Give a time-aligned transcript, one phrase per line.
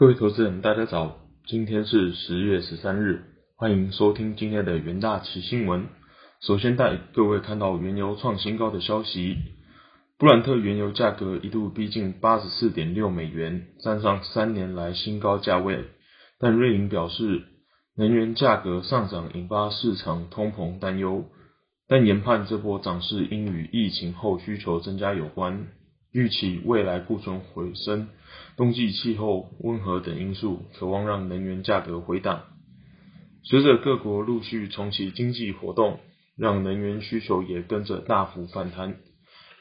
[0.00, 3.22] 各位投资人，大家早，今天是十月十三日，
[3.54, 5.88] 欢迎收听今天的元大奇新闻。
[6.40, 9.36] 首先带各位看到原油创新高的消息，
[10.16, 15.84] 布兰特原油价格一度逼近八十四点六美元，站上三年来新高价位。
[16.38, 17.42] 但瑞银表示，
[17.94, 21.26] 能源价格上涨引发市场通膨担忧，
[21.86, 25.66] 但研判这波涨势应与疫情后需求增加有关，
[26.12, 28.08] 预期未来库存回升。
[28.56, 32.42] 冬季气候温和等因素，渴望让能源价格回档。
[33.42, 36.00] 随着各国陆续重启经济活动，
[36.36, 38.96] 让能源需求也跟着大幅反弹。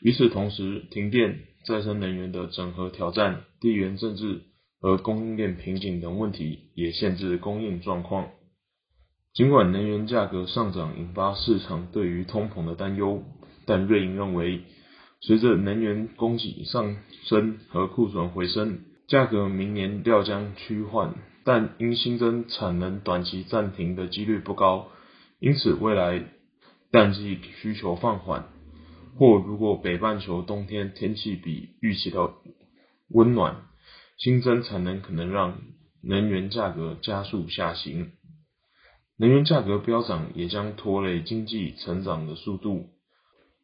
[0.00, 4.42] 与此同时，停电、再生能源的整合挑战、地缘政治
[4.80, 8.28] 和供应链瓶颈等问题，也限制供应状况。
[9.34, 13.22] 尽管能源价格上涨引发市场对于通膨的担忧，
[13.66, 14.62] 但瑞银认为。
[15.20, 24.88] 随着能源供给上升和库存回升，价格明年料将趋缓，但因新增产能短期暂停的几率不高，
[25.40, 26.24] 因此未来
[26.90, 28.48] 淡季需求放缓，
[29.16, 32.34] 或如果北半球冬天天气比预期的
[33.08, 33.62] 温暖，
[34.18, 35.58] 新增产能可能让
[36.02, 38.12] 能源价格加速下行，
[39.16, 42.90] 能源价格飙涨也将拖累经济成长的速度。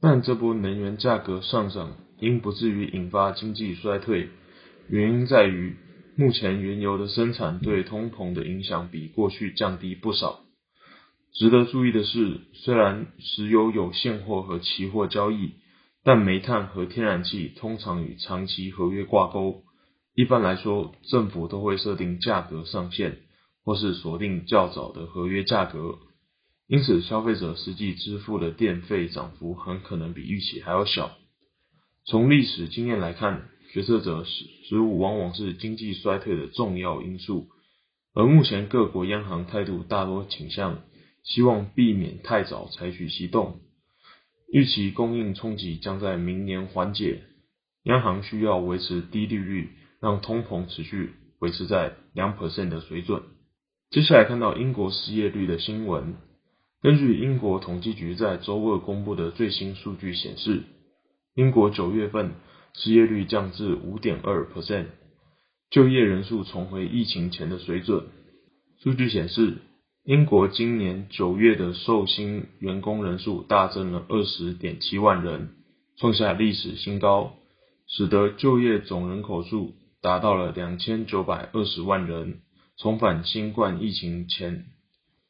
[0.00, 4.28] 但这波能源价格上涨应不至于引发经济衰退，
[4.88, 5.76] 原因在于
[6.16, 10.40] 目前原油的生产对通膨的影响比过去降低不少。
[11.32, 15.54] 值得注意的是，虽然石油有现货和期货交易，
[16.02, 19.62] 但煤炭和天然气通常与长期合约挂钩。
[20.14, 23.18] 一般来说，政府都会设定价格上限，
[23.64, 25.98] 或是锁定较早的合约价格。
[26.68, 31.16] 因此，消费者实际支付的电费涨幅很可能比预期还要小。
[32.04, 34.22] 从历史经验来看，决策者
[34.68, 37.48] 失误往往是经济衰退的重要因素。
[38.12, 40.82] 而目前各国央行态度大多倾向
[41.22, 43.60] 希望避免太早采取行动。
[44.52, 47.22] 预期供应冲击将在明年缓解，
[47.84, 49.70] 央行需要维持低利率，
[50.02, 53.22] 让通膨持续维持在两 percent 的水准。
[53.90, 56.16] 接下来看到英国失业率的新闻。
[56.80, 60.62] 根据英国统计局在周二公布的最新数据显示，
[61.34, 62.34] 英国九月份
[62.74, 64.86] 失业率降至五点二 percent，
[65.70, 68.06] 就业人数重回疫情前的水准。
[68.80, 69.56] 数据显示，
[70.04, 75.48] 英国今年九月的受薪员工人数大增了二十点七万人，
[75.96, 77.34] 创下历史新高，
[77.88, 82.42] 使得就业总人口数达到了两千九百二十万人，
[82.76, 84.66] 重返新冠疫情前。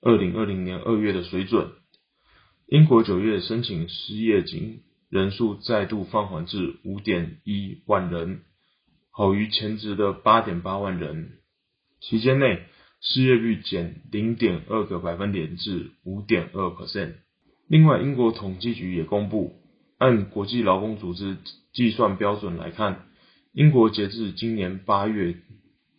[0.00, 1.72] 二零二零年二月的水准，
[2.68, 8.42] 英国九月申请失业金人数再度放缓至五点一万人，
[9.10, 11.40] 好于前值的八点八万人。
[12.00, 12.62] 期间内
[13.00, 17.14] 失业率减零点二个百分点至五点二 percent。
[17.66, 19.60] 另外，英国统计局也公布，
[19.98, 21.38] 按国际劳工组织
[21.72, 23.08] 计算标准来看，
[23.52, 25.34] 英国截至今年八月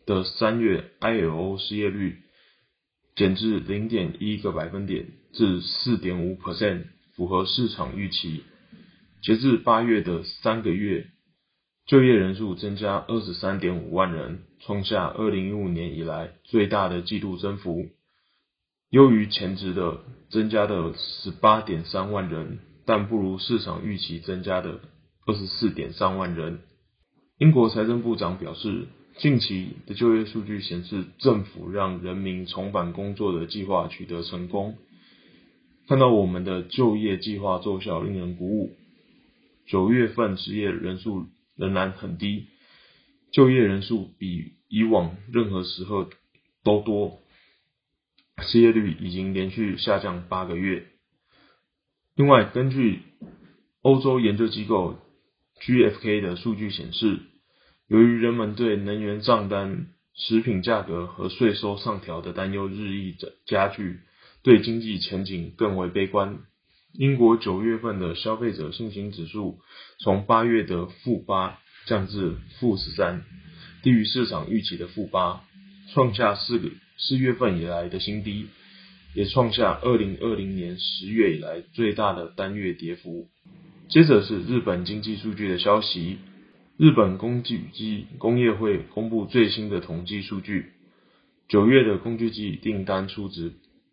[0.05, 2.19] 的三月 ILO 失业率。
[3.19, 6.85] 减至零点一个百分点至四点五 percent，
[7.17, 8.45] 符合市场预期。
[9.21, 11.05] 截至八月的三个月，
[11.85, 17.89] 就业人数增加二十三点五万人，创下二零一五年以来最大的季度增幅，
[18.89, 24.79] 优于前值的增加的十八点三万人，但不如市场预期增加的
[25.25, 26.61] 二十四点三万人。
[27.37, 28.87] 英国财政部长表示。
[29.19, 34.77] 近期的就业数据显示，政府让人民重返工作的计划取得成功。
[35.89, 38.77] 看到我们的就业计划奏效，令人鼓舞。
[39.67, 41.25] 九月份失业人数
[41.57, 42.47] 仍然很低，
[43.33, 46.09] 就业人数比以往任何时候
[46.63, 47.19] 都多，
[48.41, 50.85] 失业率已经连续下降八个月。
[52.15, 53.01] 另外，根据
[53.81, 54.95] 欧洲研究机构
[55.59, 57.19] GFK 的数据显示。
[57.89, 63.15] 由于人们对能源账单、食品价格和税收上调的担忧日益
[63.47, 64.01] 加剧，
[64.43, 66.37] 对经济前景更为悲观。
[66.93, 69.57] 英国九月份的消费者信心指数
[70.03, 71.57] 从八月的负八
[71.87, 73.23] 降至负十三，
[73.81, 75.41] 低于市场预期的负八，
[75.91, 76.69] 创下四个
[76.99, 78.49] 四月份以来的新低，
[79.15, 83.29] 也创下二零二零年十月以来最大的单月跌幅。
[83.89, 86.19] 接着是日本经济数据的消息。
[86.79, 90.67] 日本工具机工业会公布最新的统计数据，
[91.49, 93.51] 九月的工具机订单初值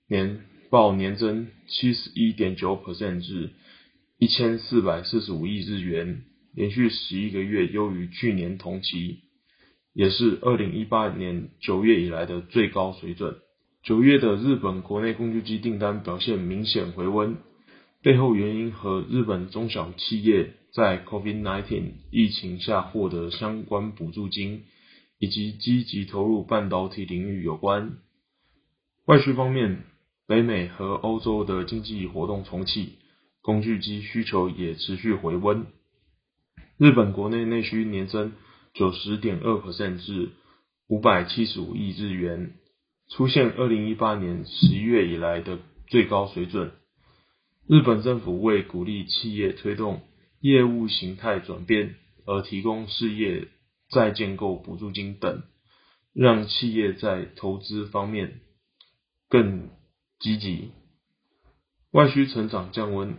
[0.09, 3.51] 年报年增七十一点九 percent 至
[4.21, 6.23] 一千四百四十五亿日元，
[6.55, 9.19] 连续十一个月优于去年同期。
[9.93, 13.39] 也是二零一八年九月以来的最高水准。
[13.83, 17.39] 九月的日本国内工具机订单表现明显回温，
[18.05, 24.65] 背后原因和日本中小企业在 COVID-19 疫情下获得相关补助金，
[25.19, 27.97] 以及积极投入半导体领域有关。
[29.07, 29.85] 外需方面，
[30.27, 32.93] 北美和欧洲的经济活动重启，
[33.41, 35.65] 工具机需求也持续回温。
[36.77, 38.35] 日本国内内需年增
[38.75, 40.33] 九十点二 percent 至
[40.89, 42.53] 五百七十五亿日元。
[43.09, 46.73] 出现二零一八年十一月以来的最高水准。
[47.67, 50.03] 日本政府为鼓励企业推动
[50.47, 53.49] 业务形态转变，而提供事业
[53.91, 55.43] 再建构补助金等，
[56.13, 58.41] 让企业在投资方面
[59.29, 59.71] 更
[60.21, 60.71] 积极。
[61.91, 63.17] 外需成长降温，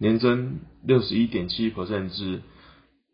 [0.00, 2.42] 年增六十一点七 percent 至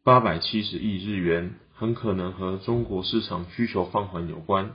[0.02, 4.72] 八百七十亿日元，很可能和中国市场需求放缓有关。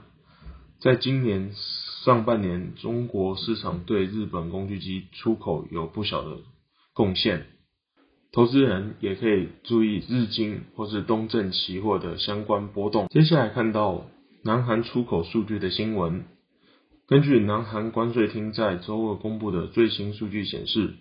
[0.78, 1.56] 在今年
[2.04, 6.38] 上半年，中国市场对日本工具机出口有不小的
[6.92, 7.46] 贡献，
[8.30, 13.08] 投资人也可以注意日经或是东证期货的相关波动。
[13.08, 14.06] 接下来看到
[14.44, 16.24] 南韩出口数据的新闻，
[17.06, 20.94] 根据南韩关税厅在周二公布的最新数据显示，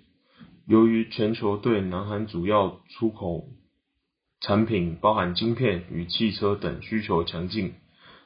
[0.66, 3.50] 由于全球对南韩主要出口
[4.40, 7.74] 产品，包含晶片与汽车等需求强劲。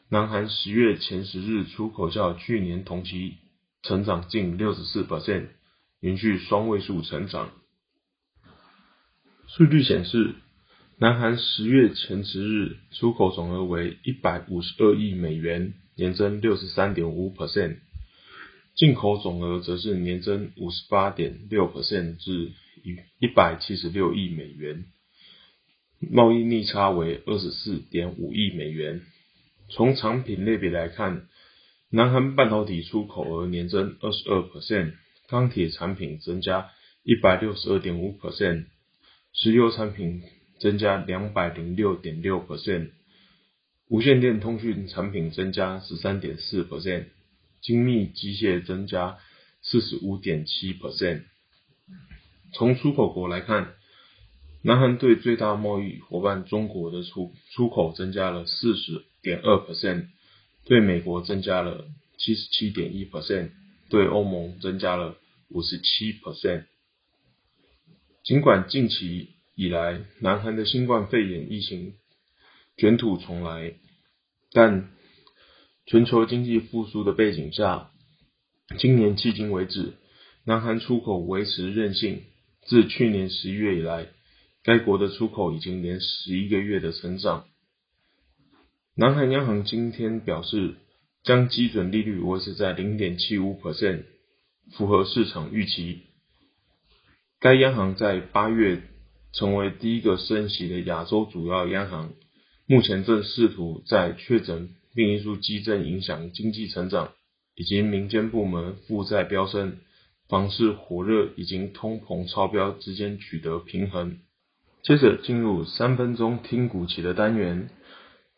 [0.10, 3.38] 南韩十月前十日出口较去年同期
[3.82, 5.48] 成长近六十四 percent，
[6.00, 7.50] 连续双位数成长。
[9.54, 10.36] 数据显示，
[10.98, 17.76] 南韩十月前十日出口总额为一百五十二亿美元，年增六十三点五 percent；
[18.78, 22.54] 进口总额则是年增五十八点六 percent 至
[22.86, 24.86] 一一百七十六亿美元，
[26.00, 29.02] 贸易逆差为二十四点五亿美元。
[29.68, 31.28] 从产品类别来看，
[31.90, 34.94] 南韩半导体出口额年增二十二 percent，
[35.28, 36.70] 钢铁产品增加
[37.04, 38.18] 一百六十二点五。
[38.18, 38.68] percent，
[39.34, 40.24] 石油产品
[40.60, 42.92] 增加两百零六点六 percent，
[43.88, 47.06] 无线电通讯产品增加十三点四 percent，
[47.62, 49.18] 精密机械增加
[49.62, 51.24] 四十五点七 percent。
[52.54, 53.74] 从出口国来看，
[54.64, 59.06] 南韩对最大贸易伙伴中国的出出口增加了四十。
[59.24, 60.08] 点二 percent，
[60.66, 61.86] 对美国增加了
[62.18, 63.52] 七十七点一 percent，
[63.88, 65.16] 对欧盟增加了
[65.50, 66.66] 五十七 percent。
[68.24, 71.96] 尽管近期以来南韩的新冠肺炎疫情
[72.78, 73.74] 卷土重来，
[74.52, 74.90] 但
[75.88, 77.90] 全球经济复苏的背景下，
[78.78, 79.94] 今年迄今为止，
[80.46, 82.22] 南韩出口维持韧性。
[82.68, 84.08] 自去年十一月以来，
[84.64, 87.46] 该国的出口已经连十一个月的成长。
[88.96, 90.76] 南韩央行今天表示，
[91.24, 94.04] 将基准利率维持在零点七五 percent，
[94.74, 96.04] 符合市场预期。
[97.42, 98.84] 该央行在八月
[99.34, 102.14] 成为第一个升息的亚洲主要央行，
[102.68, 107.14] 目前正试图在确诊病因素激增影响经济成长，
[107.56, 109.78] 以及民间部门负债飙升、
[110.30, 114.20] 房市火热以及通膨超标之间取得平衡。
[114.84, 117.72] 接着进入三分钟听股期的单元。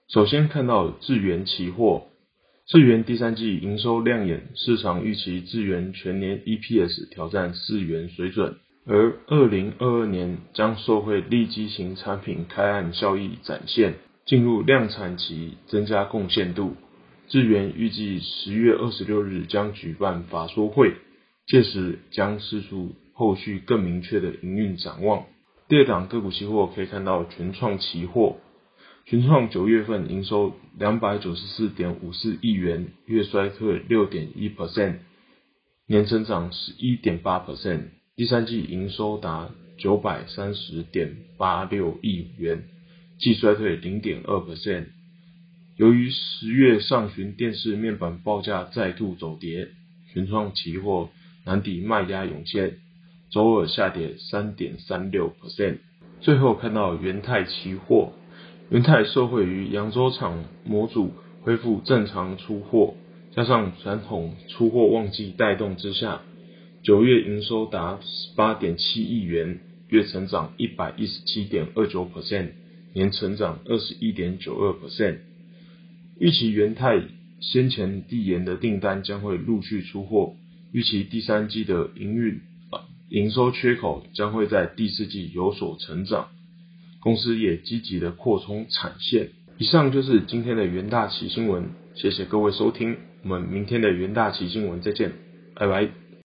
[0.08, 2.08] 首先看到智源期货，
[2.68, 16.76] 智源第三季营收亮眼，市场预期智源全年 EPS 挑战四元水准，而二零二二年将受惠利基型产品开案效益展现，进入量产期，增加贡献度。
[17.30, 20.96] 智源预计十月二十六日将举办法说会，
[21.48, 25.28] 届时将释出后续更明确的营运展望。
[25.70, 28.38] 第二档个股期货可以看到全创期货。
[29.06, 34.96] 全创九月份营收两百九十四点五四亿元，月衰退六点一 percent，
[35.88, 37.84] 年增长十一点八 percent。
[38.16, 42.62] 第三季营收达九百三十点八六亿元，
[43.18, 44.86] 季衰退零点二 percent。
[45.78, 49.70] 由于十月上旬电视面板报价再度走跌，
[50.14, 51.10] 群创期货
[51.44, 52.78] 难抵卖压涌现，
[53.32, 55.80] 周二下跌三点三六 percent。
[56.22, 58.14] 最后看到元泰期货。
[58.70, 62.94] 元泰受惠于扬州厂模组恢复正常出货，
[63.32, 66.22] 加上传统出货旺季带动之下，
[66.84, 72.50] 九月营收达十八点七亿元，月成长一百一十七点二九 percent，
[72.94, 75.20] 年成长二十一点九二 percent。
[76.20, 77.02] 预期元泰
[77.40, 80.36] 先前递延的订单将会陆续出货，
[80.74, 82.42] 预期第三季的营运
[83.08, 86.28] 营收缺口将会在第四季有所成长。
[87.00, 89.30] 公司也积极的扩充产线。
[89.58, 95.14] 以上就是今天的元大奇新闻，谢谢各位收听，我们明天的元大奇新闻再见，
[95.56, 96.03] 拜拜。